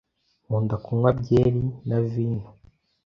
Nkunda 0.45 0.75
kunywa 0.83 1.09
byeri 1.19 1.61
na 1.87 1.99
vino. 2.09 2.47